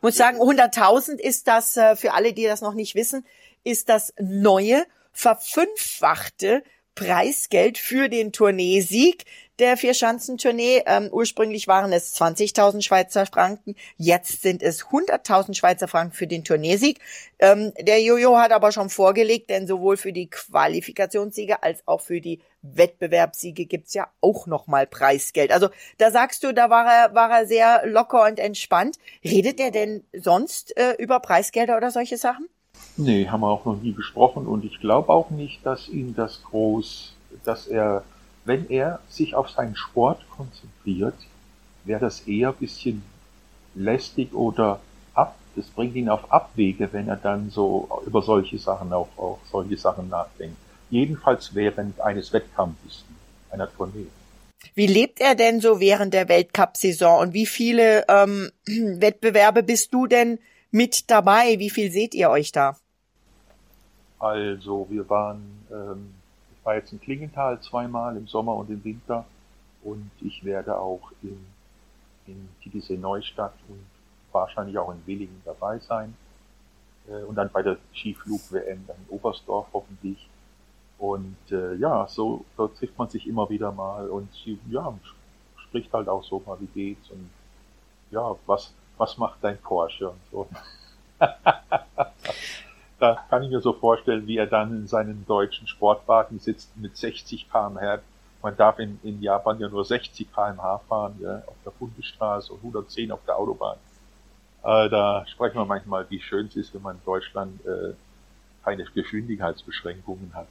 [0.00, 3.24] muss sagen, 100.000 ist das, äh, für alle, die das noch nicht wissen,
[3.62, 6.64] ist das neue, verfünffachte
[6.96, 9.26] Preisgeld für den Tourneesieg
[9.58, 10.82] der Vier-Schanzentournee.
[10.86, 16.42] Ähm, ursprünglich waren es 20.000 Schweizer Franken, jetzt sind es 100.000 Schweizer Franken für den
[16.42, 16.98] Tourneesieg.
[17.38, 22.20] Ähm, der Jojo hat aber schon vorgelegt, denn sowohl für die Qualifikationssiege als auch für
[22.20, 22.40] die
[22.74, 25.52] Wettbewerbssiege gibt's ja auch nochmal Preisgeld.
[25.52, 28.98] Also da sagst du, da war er, war er sehr locker und entspannt.
[29.24, 32.48] Redet er denn sonst äh, über Preisgelder oder solche Sachen?
[32.96, 36.42] Nee, haben wir auch noch nie besprochen und ich glaube auch nicht, dass ihn das
[36.44, 38.04] groß, dass er,
[38.44, 41.14] wenn er sich auf seinen Sport konzentriert,
[41.84, 43.02] wäre das eher ein bisschen
[43.74, 44.80] lästig oder
[45.14, 49.38] ab, das bringt ihn auf Abwege, wenn er dann so über solche Sachen auch, auch
[49.50, 50.56] solche Sachen nachdenkt.
[50.90, 53.04] Jedenfalls während eines Wettkampfes,
[53.50, 54.06] einer Tournee.
[54.74, 60.06] Wie lebt er denn so während der Weltcup-Saison und wie viele ähm, Wettbewerbe bist du
[60.06, 60.38] denn
[60.70, 61.58] mit dabei?
[61.58, 62.76] Wie viel seht ihr euch da?
[64.18, 66.14] Also wir waren, ähm,
[66.52, 69.26] ich war jetzt in Klingenthal zweimal im Sommer und im Winter
[69.82, 71.38] und ich werde auch in,
[72.26, 73.84] in Titisee Neustadt und
[74.32, 76.14] wahrscheinlich auch in Willingen dabei sein
[77.08, 80.28] äh, und dann bei der Skiflug-WM dann in Oberstdorf hoffentlich.
[80.98, 84.28] Und äh, ja, so da trifft man sich immer wieder mal und
[84.70, 84.94] ja,
[85.68, 87.28] spricht halt auch so mal, wie geht's und
[88.10, 90.48] ja, was, was macht dein Porsche und so.
[92.98, 96.96] da kann ich mir so vorstellen, wie er dann in seinem deutschen Sportwagen sitzt mit
[96.96, 97.98] 60 km/h.
[98.42, 102.60] Man darf in, in Japan ja nur 60 km/h fahren, ja, auf der Bundesstraße und
[102.60, 103.76] 110 auf der Autobahn.
[104.62, 107.92] Äh, da sprechen wir manchmal, wie schön es ist, wenn man in Deutschland äh,
[108.64, 110.48] keine Geschwindigkeitsbeschränkungen hat.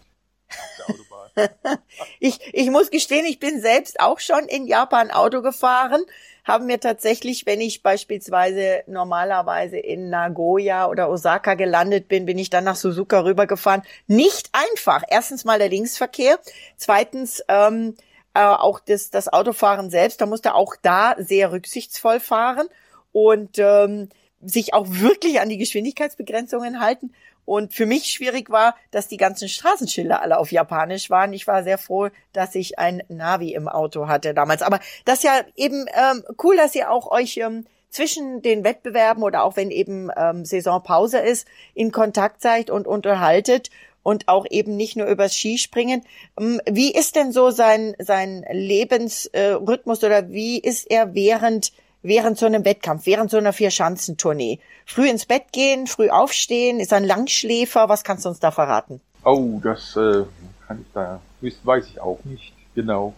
[2.26, 6.02] Ich, ich muss gestehen, ich bin selbst auch schon in Japan Auto gefahren,
[6.44, 12.50] habe mir tatsächlich, wenn ich beispielsweise normalerweise in Nagoya oder Osaka gelandet bin, bin ich
[12.50, 13.84] dann nach Suzuka rübergefahren.
[14.08, 15.04] Nicht einfach.
[15.08, 16.40] Erstens mal der Linksverkehr,
[16.78, 17.96] zweitens ähm,
[18.34, 20.20] äh, auch das, das Autofahren selbst.
[20.20, 22.68] Da musste auch da sehr rücksichtsvoll fahren
[23.12, 24.10] und ähm,
[24.42, 27.14] sich auch wirklich an die Geschwindigkeitsbegrenzungen halten.
[27.46, 31.32] Und für mich schwierig war, dass die ganzen Straßenschilder alle auf Japanisch waren.
[31.34, 34.62] Ich war sehr froh, dass ich ein Navi im Auto hatte damals.
[34.62, 39.24] Aber das ist ja eben ähm, cool, dass ihr auch euch ähm, zwischen den Wettbewerben
[39.24, 43.70] oder auch wenn eben ähm, Saisonpause ist, in Kontakt seid und unterhaltet
[44.04, 46.04] und auch eben nicht nur übers Skispringen.
[46.40, 51.72] Ähm, wie ist denn so sein, sein Lebensrhythmus oder wie ist er während
[52.06, 54.60] während so einem Wettkampf, während so einer Vier-Schanzentournee?
[54.86, 59.02] Früh ins Bett gehen, früh aufstehen, ist ein Langschläfer, was kannst du uns da verraten?
[59.24, 60.24] Oh, das äh,
[60.68, 63.14] kann ich da, weiß ich auch nicht, genau.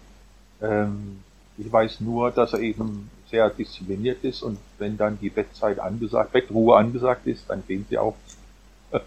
[0.62, 1.22] Ähm,
[1.58, 6.32] ich weiß nur, dass er eben sehr diszipliniert ist und wenn dann die Bettzeit angesagt,
[6.32, 8.16] Bettruhe angesagt ist, dann gehen sie auch.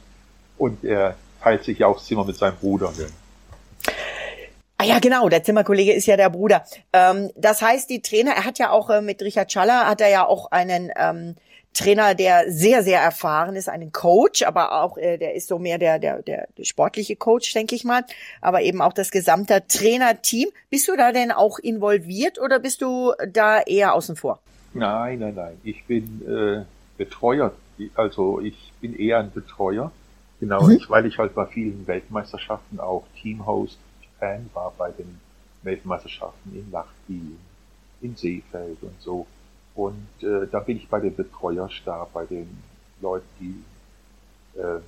[0.58, 2.92] Und er teilt sich ja auch Zimmer mit seinem Bruder.
[4.80, 6.64] Ah ja, genau, der Zimmerkollege ist ja der Bruder.
[6.94, 10.08] Ähm, das heißt, die Trainer, er hat ja auch äh, mit Richard Schaller, hat er
[10.08, 11.34] ja auch einen ähm,
[11.74, 15.76] Trainer, der sehr, sehr erfahren ist, einen Coach, aber auch, äh, der ist so mehr
[15.76, 18.06] der, der, der, sportliche Coach, denke ich mal,
[18.40, 20.48] aber eben auch das gesamte Trainerteam.
[20.70, 24.38] Bist du da denn auch involviert oder bist du da eher außen vor?
[24.72, 25.60] Nein, nein, nein.
[25.62, 26.64] Ich bin äh,
[26.96, 27.52] Betreuer,
[27.96, 29.92] also ich bin eher ein Betreuer.
[30.40, 30.70] Genau, mhm.
[30.70, 33.76] ich, weil ich halt bei vielen Weltmeisterschaften auch Teamhost
[34.20, 35.18] Fan war bei den
[35.62, 37.37] Weltmeisterschaften in Lachti,
[38.00, 39.26] in Seefeld und so.
[39.74, 42.62] Und äh, da bin ich bei dem Betreuerstab, bei den
[43.00, 44.80] Leuten, die äh,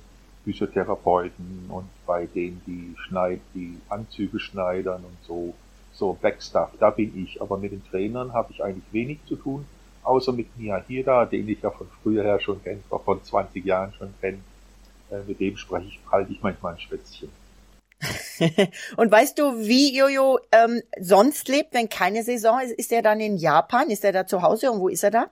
[0.43, 5.53] Physiotherapeuten und bei denen, die schneid, die Anzüge schneidern und so,
[5.93, 7.41] so Backstuff, da bin ich.
[7.41, 9.65] Aber mit den Trainern habe ich eigentlich wenig zu tun,
[10.03, 13.93] außer mit Mia Hira, den ich ja von früher her schon kenne, von 20 Jahren
[13.93, 14.39] schon kenne.
[15.09, 17.29] Äh, mit dem spreche ich, halte ich manchmal ein Schwätzchen.
[18.97, 22.71] und weißt du, wie Jojo ähm, sonst lebt, wenn keine Saison ist?
[22.71, 23.89] Ist er dann in Japan?
[23.89, 24.71] Ist er da zu Hause?
[24.71, 25.25] Und wo ist er da?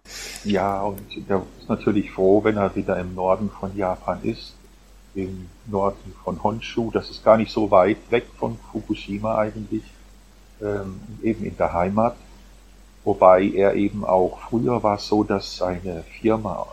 [0.43, 4.55] Ja, und er ist natürlich froh, wenn er wieder im Norden von Japan ist.
[5.15, 6.91] Im Norden von Honshu.
[6.91, 9.83] Das ist gar nicht so weit weg von Fukushima eigentlich.
[10.61, 12.15] Ähm, eben in der Heimat.
[13.03, 16.67] Wobei er eben auch, früher war es so, dass seine Firma,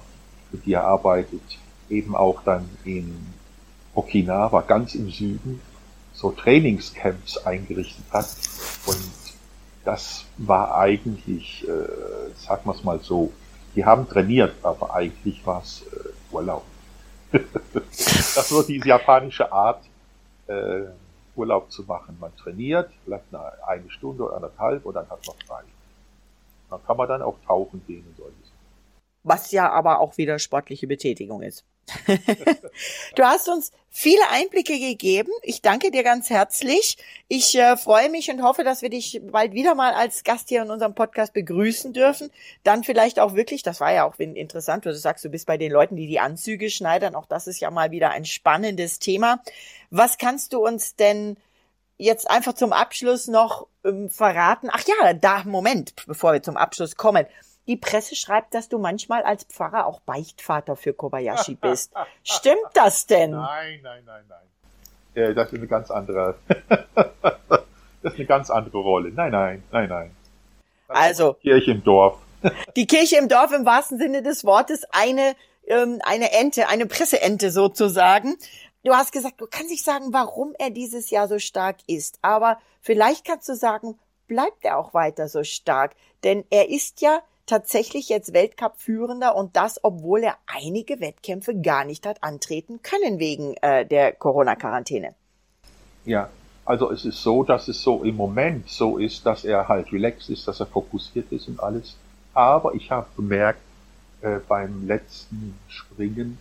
[0.50, 1.40] für die er arbeitet,
[1.88, 3.16] eben auch dann in
[3.94, 5.60] Okinawa, ganz im Süden,
[6.18, 8.26] so Trainingscamps eingerichtet hat.
[8.86, 9.12] Und
[9.84, 13.32] das war eigentlich, äh, sagen wir es mal so,
[13.76, 16.64] die haben trainiert, aber eigentlich war es äh, Urlaub.
[17.30, 19.84] das war diese japanische Art,
[20.48, 20.86] äh,
[21.36, 22.16] Urlaub zu machen.
[22.18, 25.62] Man trainiert, vielleicht eine, eine Stunde oder anderthalb und dann hat man frei.
[26.68, 28.52] Dann kann man dann auch tauchen gehen und solches.
[29.22, 31.64] Was ja aber auch wieder sportliche Betätigung ist.
[33.16, 35.32] du hast uns viele Einblicke gegeben.
[35.42, 36.98] Ich danke dir ganz herzlich.
[37.28, 40.62] Ich äh, freue mich und hoffe, dass wir dich bald wieder mal als Gast hier
[40.62, 42.30] in unserem Podcast begrüßen dürfen.
[42.62, 45.72] Dann vielleicht auch wirklich, das war ja auch interessant, du sagst, du bist bei den
[45.72, 47.14] Leuten, die die Anzüge schneidern.
[47.14, 49.42] Auch das ist ja mal wieder ein spannendes Thema.
[49.90, 51.36] Was kannst du uns denn
[51.96, 54.68] jetzt einfach zum Abschluss noch ähm, verraten?
[54.70, 57.26] Ach ja, da, Moment, bevor wir zum Abschluss kommen.
[57.68, 61.92] Die Presse schreibt, dass du manchmal als Pfarrer auch Beichtvater für Kobayashi bist.
[62.24, 63.32] Stimmt das denn?
[63.32, 64.48] Nein, nein, nein, nein.
[65.14, 66.36] Äh, das ist eine ganz andere.
[66.94, 69.10] das ist eine ganz andere Rolle.
[69.10, 70.16] Nein, nein, nein, nein.
[70.88, 72.18] Das also Kirche im Dorf.
[72.76, 77.50] die Kirche im Dorf im wahrsten Sinne des Wortes eine ähm, eine Ente, eine Presseente
[77.50, 78.36] sozusagen.
[78.84, 82.58] Du hast gesagt, du kannst nicht sagen, warum er dieses Jahr so stark ist, aber
[82.80, 88.08] vielleicht kannst du sagen, bleibt er auch weiter so stark, denn er ist ja tatsächlich
[88.08, 93.84] jetzt Weltcup-Führender und das, obwohl er einige Wettkämpfe gar nicht hat antreten können wegen äh,
[93.84, 95.14] der Corona-Quarantäne.
[96.04, 96.30] Ja,
[96.64, 100.30] also es ist so, dass es so im Moment so ist, dass er halt relaxed
[100.30, 101.96] ist, dass er fokussiert ist und alles.
[102.34, 103.60] Aber ich habe bemerkt,
[104.20, 106.38] äh, beim letzten Springen,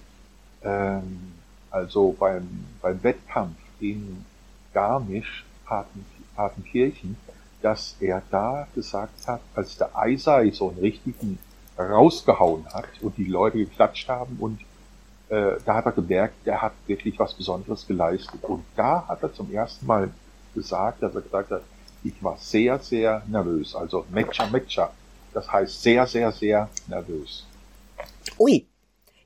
[0.63, 1.33] ähm,
[1.71, 4.25] also beim, beim Wettkampf in
[4.73, 5.45] Garmisch,
[6.35, 7.17] Partenkirchen,
[7.67, 11.37] dass er da gesagt hat, als der Eisei so einen richtigen
[11.77, 14.61] rausgehauen hat und die Leute geklatscht haben und
[15.27, 18.41] äh, da hat er gemerkt, der hat wirklich was Besonderes geleistet.
[18.43, 20.09] Und da hat er zum ersten Mal
[20.55, 21.61] gesagt, dass er gesagt hat,
[22.05, 23.75] ich war sehr, sehr nervös.
[23.75, 24.89] Also Mecha Mecha.
[25.33, 27.45] Das heißt sehr, sehr, sehr nervös.
[28.39, 28.65] Ui.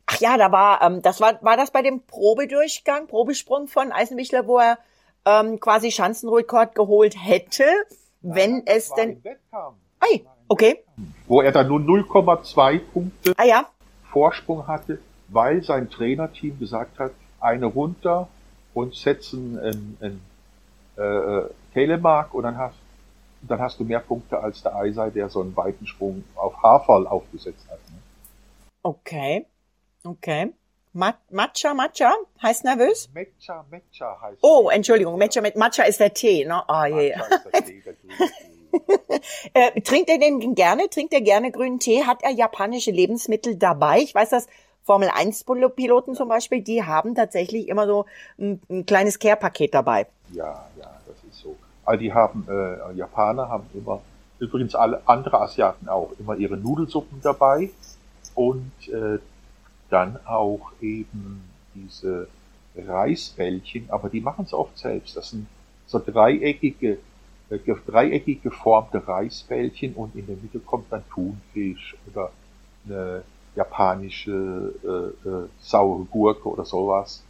[0.08, 4.48] Ach ja, da war, ähm, das war, war das bei dem Probedurchgang, Probesprung von Eisenbichler,
[4.48, 4.80] wo er
[5.26, 7.66] ähm, quasi Schanzenrekord geholt hätte
[8.22, 9.22] wenn es denn.
[10.00, 10.84] Ei, okay.
[11.28, 13.70] Wo er dann nur 0,2 Punkte ah, ja.
[14.12, 18.28] Vorsprung hatte, weil sein Trainerteam gesagt hat, eine runter
[18.74, 20.22] und setzen ein, ein
[21.04, 22.76] äh, Telemark und dann hast,
[23.42, 27.08] dann hast du mehr Punkte als der Eisei, der so einen weiten Sprung auf Haarfall
[27.08, 27.80] aufgesetzt hat.
[27.90, 27.98] Ne?
[28.84, 29.46] Okay,
[30.04, 30.54] okay.
[30.94, 33.10] Matcha, Matcha heißt nervös?
[33.14, 34.40] Matcha, Matcha heißt.
[34.42, 36.62] Oh, Entschuldigung, Matcha, Matcha ist der Tee, ne?
[36.68, 37.14] Oh, je.
[39.54, 40.90] äh, trinkt er den gerne?
[40.90, 42.04] Trinkt er gerne grünen Tee?
[42.04, 44.00] Hat er japanische Lebensmittel dabei?
[44.00, 44.48] Ich weiß, dass
[44.84, 48.06] Formel 1 Piloten zum Beispiel, die haben tatsächlich immer so
[48.38, 50.08] ein, ein kleines Care-Paket dabei.
[50.34, 51.56] Ja, ja, das ist so.
[51.86, 54.02] Also die haben, äh, Japaner haben immer,
[54.40, 57.70] übrigens alle andere Asiaten auch, immer ihre Nudelsuppen dabei
[58.36, 59.20] und äh,
[59.92, 61.44] dann auch eben
[61.76, 62.28] diese
[62.76, 65.16] Reisbällchen, aber die machen es oft selbst.
[65.18, 65.48] Das sind
[65.88, 66.98] so dreieckige,
[67.50, 72.32] äh, dreieckig geformte Reisbällchen und in der Mitte kommt dann Thunfisch oder
[72.86, 73.24] eine
[73.56, 77.22] japanische äh, äh, saure Gurke oder sowas.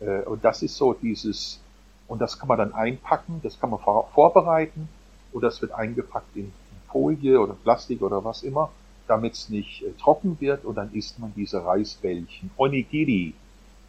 [0.00, 1.60] Äh, und das ist so dieses
[2.08, 4.88] Und das kann man dann einpacken, das kann man vor vorbereiten
[5.32, 6.52] und das wird eingepackt in
[6.90, 8.70] Folie oder Plastik oder was immer,
[9.08, 12.50] damit es nicht äh, trocken wird und dann isst man diese Reisbällchen.
[12.56, 13.34] Onigiri.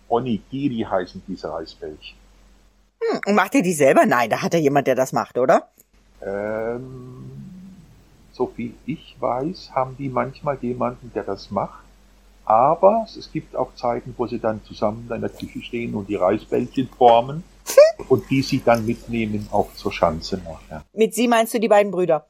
[0.09, 2.17] Onigiri heißen diese Reisbällchen.
[3.01, 4.05] Hm, und macht ihr die selber?
[4.05, 5.69] Nein, da hat ja jemand, der das macht, oder?
[6.21, 7.31] Ähm,
[8.31, 11.83] so viel ich weiß, haben die manchmal jemanden, der das macht.
[12.45, 16.15] Aber es gibt auch Zeiten, wo sie dann zusammen in der Küche stehen und die
[16.15, 17.43] Reisbällchen formen
[18.07, 20.83] und die sie dann mitnehmen auch zur Schanze nachher.
[20.93, 22.25] Mit sie meinst du die beiden Brüder?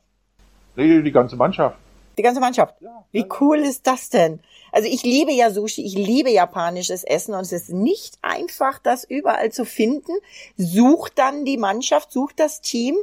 [0.75, 1.77] Nee, die ganze Mannschaft.
[2.17, 2.75] Die ganze Mannschaft.
[2.81, 4.39] Ja, Wie cool ist das denn?
[4.71, 9.03] Also ich liebe ja Sushi, ich liebe japanisches Essen und es ist nicht einfach, das
[9.03, 10.11] überall zu finden.
[10.57, 12.95] Sucht dann die Mannschaft, sucht das Team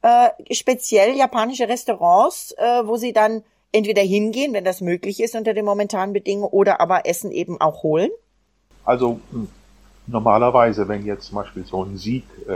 [0.00, 5.54] äh, speziell japanische Restaurants, äh, wo sie dann entweder hingehen, wenn das möglich ist unter
[5.54, 8.10] den momentanen Bedingungen, oder aber Essen eben auch holen.
[8.84, 9.46] Also mh,
[10.06, 12.52] normalerweise, wenn jetzt zum Beispiel so ein Sieg äh,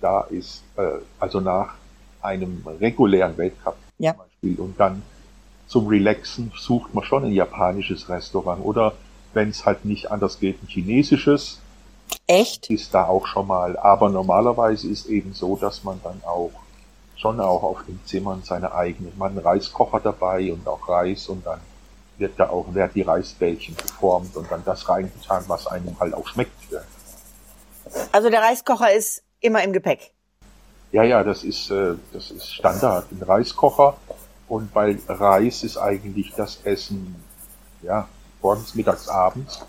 [0.00, 1.74] da ist, äh, also nach
[2.22, 4.12] einem regulären Weltcup Ja.
[4.12, 5.02] zum Beispiel, und dann
[5.66, 8.94] zum Relaxen sucht man schon ein japanisches Restaurant oder
[9.32, 11.58] wenn es halt nicht anders geht, ein chinesisches,
[12.26, 12.70] Echt?
[12.70, 13.76] ist da auch schon mal.
[13.76, 16.52] Aber normalerweise ist eben so, dass man dann auch
[17.16, 21.44] schon auch auf den Zimmern seine eigene, man einen Reiskocher dabei und auch Reis und
[21.46, 21.60] dann
[22.18, 26.26] wird da auch, werden die Reisbällchen geformt und dann das reingetan, was einem halt auch
[26.28, 26.52] schmeckt.
[28.12, 30.12] Also der Reiskocher ist immer im Gepäck.
[30.92, 33.96] Ja, ja, das ist, äh, das ist Standard, ein Reiskocher.
[34.48, 37.16] Und weil Reis ist eigentlich das Essen,
[37.82, 38.08] ja,
[38.42, 39.64] morgens, mittags, abends.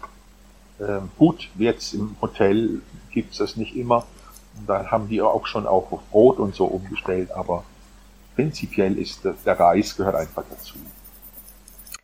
[0.79, 4.05] Ähm, gut, jetzt im Hotel gibt's das nicht immer.
[4.57, 7.63] Und dann haben die auch schon auch auf Brot und so umgestellt, aber
[8.35, 10.75] prinzipiell ist das, der Reis gehört einfach dazu.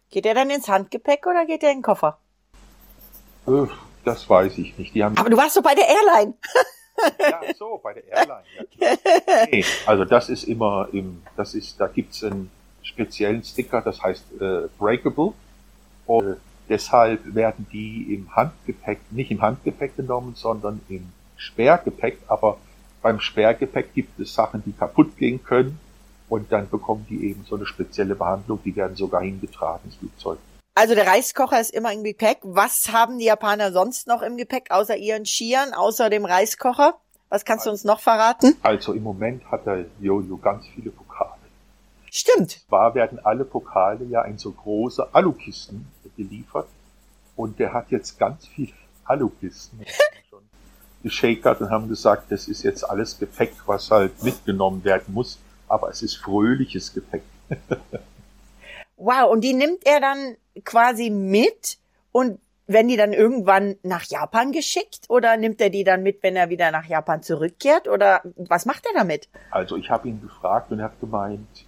[0.10, 2.18] Geht der dann ins Handgepäck oder geht der in den Koffer?
[3.48, 3.68] Äh,
[4.04, 4.94] das weiß ich nicht.
[4.94, 6.34] Die haben Aber du warst doch bei der Airline.
[7.20, 8.44] Ja, so, bei der Airline.
[8.78, 8.96] Ja,
[9.50, 12.52] nee, also das ist immer im, das ist, da gibt's einen
[12.84, 15.34] speziellen Sticker, das heißt äh, Breakable.
[16.06, 16.38] Und
[16.70, 22.18] deshalb werden die im Handgepäck, nicht im Handgepäck genommen, sondern im Sperrgepäck.
[22.28, 22.58] Aber
[23.02, 25.80] beim Sperrgepäck gibt es Sachen, die kaputt gehen können.
[26.30, 28.60] Und dann bekommen die eben so eine spezielle Behandlung.
[28.64, 30.40] Die werden sogar hingetragen ins Flugzeug.
[30.74, 32.38] Also der Reiskocher ist immer im Gepäck.
[32.44, 36.96] Was haben die Japaner sonst noch im Gepäck, außer ihren Skiern, außer dem Reiskocher?
[37.28, 38.56] Was kannst du uns noch verraten?
[38.62, 41.11] Also im Moment hat der Jojo ganz viele Pokale.
[42.14, 42.60] Stimmt.
[42.68, 46.68] Zwar werden alle Pokale ja in so große Alukisten geliefert
[47.38, 48.74] und der hat jetzt ganz viele
[49.06, 49.80] Alukisten
[50.30, 50.42] schon
[51.04, 55.90] geschakert und haben gesagt, das ist jetzt alles Gepäck, was halt mitgenommen werden muss, aber
[55.90, 57.24] es ist fröhliches Gepäck.
[59.04, 61.80] Wow, und die nimmt er dann quasi mit
[62.12, 66.36] und werden die dann irgendwann nach Japan geschickt oder nimmt er die dann mit, wenn
[66.36, 69.28] er wieder nach Japan zurückkehrt oder was macht er damit?
[69.50, 71.66] Also ich habe ihn gefragt und er hat gemeint,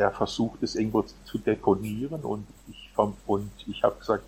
[0.00, 4.24] er versucht es irgendwo zu deponieren und ich vom, und ich habe gesagt,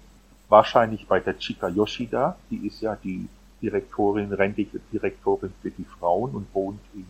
[0.49, 3.29] wahrscheinlich bei der Chika Yoshida, die ist ja die
[3.63, 7.07] Direktorin, Rentdirektorin für die Frauen und wohnt in,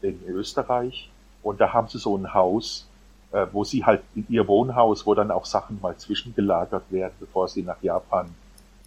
[0.00, 1.10] in Österreich.
[1.42, 2.88] Und da haben sie so ein Haus,
[3.30, 7.48] äh, wo sie halt in ihr Wohnhaus, wo dann auch Sachen mal zwischengelagert werden, bevor
[7.48, 8.34] sie nach Japan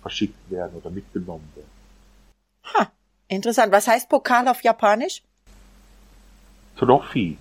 [0.01, 1.69] verschickt werden oder mitgenommen werden.
[2.73, 2.91] Ha,
[3.27, 3.71] interessant.
[3.71, 5.21] Was heißt Pokal auf Japanisch?
[6.77, 7.37] Trophy,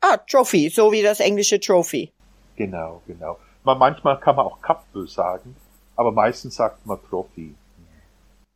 [0.00, 2.12] Ah, Trophy, so wie das englische Trophy.
[2.56, 3.38] genau, genau.
[3.64, 5.54] Man, manchmal kann man auch Kappe sagen,
[5.96, 7.54] aber meistens sagt man Trophy.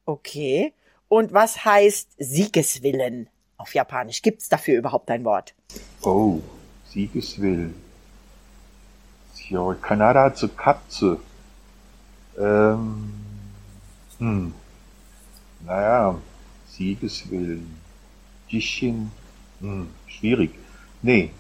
[0.07, 0.72] Okay.
[1.09, 3.28] Und was heißt Siegeswillen
[3.59, 4.22] auf Japanisch?
[4.22, 5.55] Gibt's dafür überhaupt ein Wort?
[6.02, 6.40] Oh,
[6.88, 7.74] Siegeswillen.
[9.48, 11.18] Ja, Kanada Katze.
[12.38, 13.12] Ähm,
[14.18, 14.55] hm.
[15.66, 16.14] Naja,
[16.68, 17.78] Siegeswillen.
[18.48, 19.11] Jishin.
[19.61, 20.52] Hm, schwierig.
[21.02, 21.30] Nee,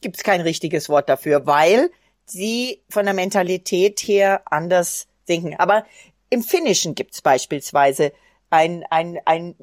[0.00, 1.90] Gibt's kein richtiges Wort dafür, weil
[2.24, 5.54] sie von der Mentalität her anders denken.
[5.58, 5.84] Aber
[6.28, 8.12] im Finnischen gibt's beispielsweise
[8.50, 9.54] ein, ein, ein,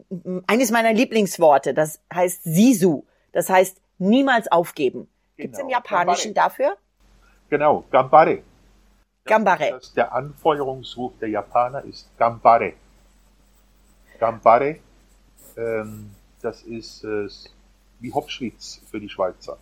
[0.47, 3.03] eines meiner Lieblingsworte, das heißt Sisu.
[3.34, 5.10] Das heißt niemals aufgeben.
[5.36, 6.49] Gibt's im Genau, Japanischen Gambare.
[6.49, 6.77] dafür?
[7.49, 8.41] genau, Gambare.
[9.25, 9.71] Gambare.
[9.71, 12.73] Das, der Anfeuerungsruf der Japaner ist Gambare.
[14.19, 14.79] Gambare,
[15.58, 17.27] ähm, das ist äh,
[18.00, 19.58] wie Hopschwitz für die Schweizer.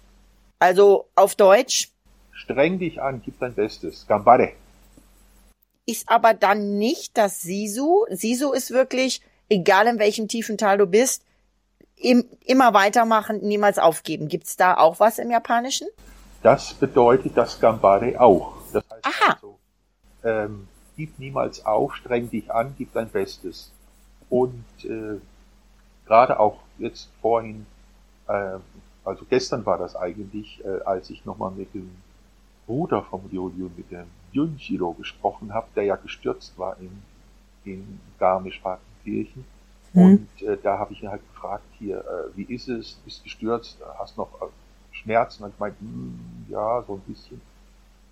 [0.59, 1.89] Also auf Deutsch
[2.37, 4.05] Streng dich an, gib dein Bestes.
[4.07, 4.53] Gambare.
[5.87, 8.05] ist aber dann nicht das Sisu.
[8.09, 11.23] Sisu ist wirklich, egal in welchem tiefen Tal du bist,
[11.95, 14.27] im, immer weitermachen, niemals aufgeben.
[14.27, 15.87] Gibt's da auch was im Japanischen?
[16.43, 18.53] Das bedeutet das Gambare auch.
[18.71, 19.33] Das heißt Aha.
[19.33, 19.57] also,
[20.23, 23.71] ähm, gib niemals auf, streng dich an, gib dein Bestes.
[24.29, 25.19] Und äh,
[26.05, 27.65] gerade auch jetzt vorhin,
[28.27, 28.57] äh,
[29.05, 31.89] also gestern war das eigentlich, äh, als ich nochmal mit dem
[32.65, 36.91] Bruder vom Ryoyu, mit dem Junjiro gesprochen habe, der ja gestürzt war in,
[37.63, 39.45] in Garmisch-Partenkirchen.
[39.93, 40.01] Mhm.
[40.03, 43.77] Und äh, da habe ich ihn halt gefragt, hier, äh, wie ist es, bist gestürzt,
[43.97, 44.45] hast noch äh,
[44.91, 45.43] Schmerzen?
[45.43, 47.41] Und ich meinte, hm, ja, so ein bisschen.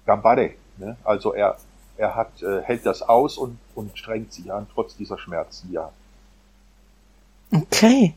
[0.05, 0.95] Gambare, ne?
[1.03, 1.57] Also er,
[1.97, 5.91] er hat, äh, hält das aus und, und strengt sich an, trotz dieser Schmerzen, ja.
[7.51, 8.15] Okay.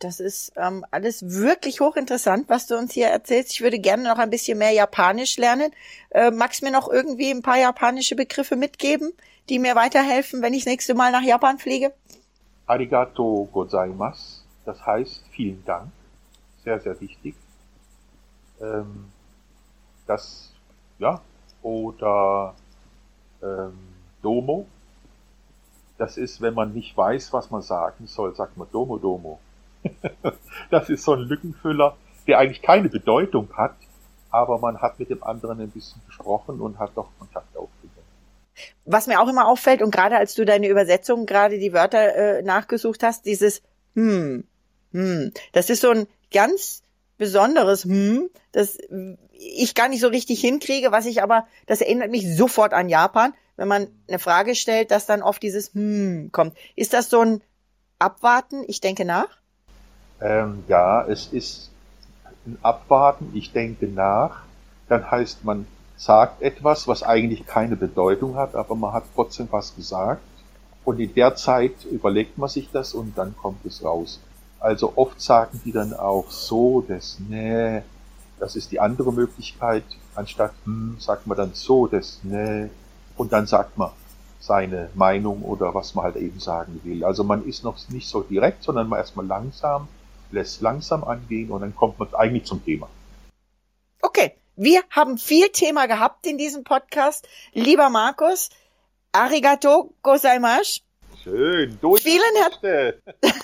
[0.00, 3.52] Das ist ähm, alles wirklich hochinteressant, was du uns hier erzählst.
[3.52, 5.72] Ich würde gerne noch ein bisschen mehr Japanisch lernen.
[6.08, 9.12] Äh, magst mir noch irgendwie ein paar japanische Begriffe mitgeben,
[9.50, 11.92] die mir weiterhelfen, wenn ich das nächste Mal nach Japan fliege?
[12.66, 14.40] Arigato gozaimasu.
[14.64, 15.92] Das heißt vielen Dank.
[16.64, 17.34] Sehr, sehr wichtig.
[18.58, 19.12] Ähm,
[20.06, 20.50] das,
[20.98, 21.20] ja,
[21.62, 22.54] oder
[23.42, 23.78] ähm,
[24.22, 24.66] Domo.
[25.98, 29.38] Das ist, wenn man nicht weiß, was man sagen soll, sagt man Domo Domo.
[30.70, 33.74] das ist so ein Lückenfüller, der eigentlich keine Bedeutung hat,
[34.30, 37.90] aber man hat mit dem anderen ein bisschen gesprochen und hat doch Kontakt aufgenommen.
[38.84, 42.42] Was mir auch immer auffällt und gerade als du deine Übersetzung, gerade die Wörter äh,
[42.42, 43.62] nachgesucht hast, dieses
[43.94, 44.44] hm,
[44.92, 46.82] hm, das ist so ein ganz
[47.16, 48.78] besonderes hm, das
[49.40, 53.32] ich gar nicht so richtig hinkriege, was ich aber, das erinnert mich sofort an Japan,
[53.56, 56.56] wenn man eine Frage stellt, dass dann oft dieses hm kommt.
[56.76, 57.42] Ist das so ein
[57.98, 58.64] Abwarten?
[58.66, 59.39] Ich denke nach?
[60.20, 61.70] Ähm, ja, es ist
[62.46, 64.42] ein Abwarten, ich denke nach,
[64.88, 65.66] dann heißt man
[65.96, 70.22] sagt etwas, was eigentlich keine Bedeutung hat, aber man hat trotzdem was gesagt.
[70.84, 74.18] Und in der Zeit überlegt man sich das und dann kommt es raus.
[74.58, 77.82] Also oft sagen die dann auch so, das, nee,
[78.38, 79.84] das ist die andere Möglichkeit.
[80.14, 82.70] Anstatt hm, sagt man dann so, das, nee,
[83.16, 83.90] und dann sagt man
[84.40, 87.04] seine Meinung oder was man halt eben sagen will.
[87.04, 89.86] Also man ist noch nicht so direkt, sondern man erstmal langsam
[90.32, 92.88] lässt langsam angehen und dann kommt man eigentlich zum Thema.
[94.02, 97.28] Okay, wir haben viel Thema gehabt in diesem Podcast.
[97.52, 98.50] Lieber Markus,
[99.12, 100.80] arigato gozaimasu.
[101.22, 102.94] Schön, vielen, her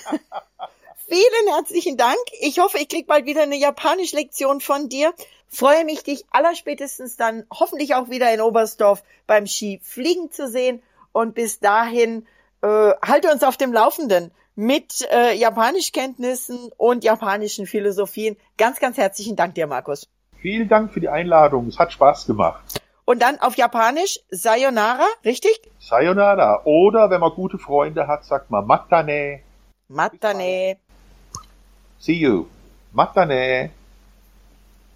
[1.07, 2.17] vielen herzlichen Dank.
[2.41, 5.13] Ich hoffe, ich krieg bald wieder eine Japanisch-Lektion von dir.
[5.47, 10.81] Freue mich, dich allerspätestens dann hoffentlich auch wieder in Oberstdorf beim Ski fliegen zu sehen.
[11.11, 12.27] Und bis dahin,
[12.61, 18.35] äh, halte uns auf dem Laufenden mit äh, Japanischkenntnissen und japanischen Philosophien.
[18.57, 20.09] Ganz, ganz herzlichen Dank dir, Markus.
[20.41, 21.67] Vielen Dank für die Einladung.
[21.67, 22.81] Es hat Spaß gemacht.
[23.05, 25.61] Und dann auf Japanisch Sayonara, richtig?
[25.79, 26.63] Sayonara.
[26.65, 29.41] Oder wenn man gute Freunde hat, sagt man Matane.
[29.87, 30.77] Matane.
[31.99, 32.47] See you.
[32.93, 33.69] Matane.